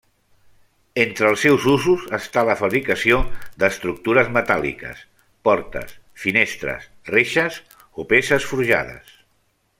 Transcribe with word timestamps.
Entre 1.01 1.27
els 1.33 1.41
seus 1.45 1.67
usos 1.73 2.05
està 2.17 2.43
la 2.47 2.55
fabricació 2.61 3.19
d'estructures 3.65 4.33
metàl·liques, 4.39 5.05
portes, 5.49 5.95
finestres, 6.25 6.89
reixes, 7.15 7.61
o 8.05 8.09
peces 8.15 8.51
forjades. 8.55 9.15